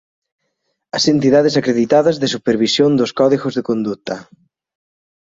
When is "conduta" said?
3.69-4.15